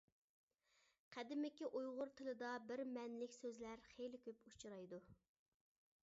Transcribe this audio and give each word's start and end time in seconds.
قەدىمكى 1.15 1.67
ئۇيغۇر 1.79 2.13
تىلىدا 2.21 2.53
بىر 2.71 2.81
مەنىلىك 2.95 3.35
سۆزلەر 3.35 3.83
خېلى 3.91 4.21
كۆپ 4.29 4.41
ئۇچرايدۇ. 4.53 5.01